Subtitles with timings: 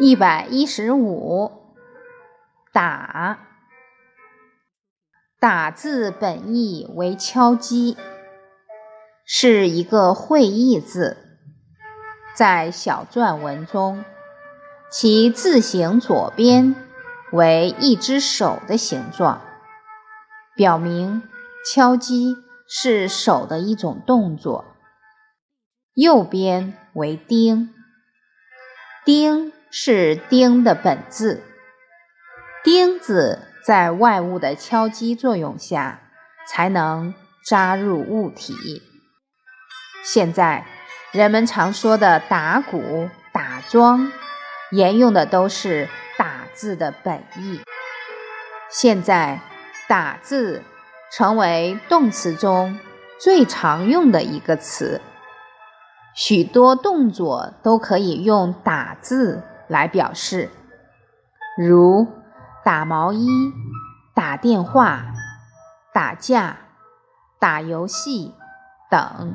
[0.00, 1.52] 一百一十五，
[2.72, 3.38] 打。
[5.38, 7.98] 打字本意为敲击，
[9.26, 11.18] 是一个会意字。
[12.34, 14.02] 在小篆文中，
[14.90, 16.74] 其字形左边
[17.32, 19.42] 为一只手的形状，
[20.56, 21.22] 表明
[21.66, 22.34] 敲击
[22.66, 24.64] 是手的一种动作；
[25.94, 27.74] 右边为丁，
[29.04, 29.52] 丁。
[29.74, 31.42] 是钉的本字，
[32.62, 36.10] 钉子在外物的敲击作用下
[36.46, 37.14] 才能
[37.48, 38.82] 扎入物体。
[40.04, 40.66] 现在
[41.10, 44.12] 人们常说的打鼓、打桩，
[44.72, 47.62] 沿用的都是“打”字的本意。
[48.68, 49.40] 现在
[49.88, 50.62] “打”字
[51.10, 52.78] 成为动词中
[53.18, 55.00] 最常用的一个词，
[56.14, 59.42] 许多动作都可以用“打”字。
[59.72, 60.50] 来表示，
[61.56, 62.06] 如
[62.62, 63.26] 打毛衣、
[64.14, 65.06] 打电话、
[65.94, 66.58] 打架、
[67.38, 68.34] 打游戏
[68.90, 69.34] 等。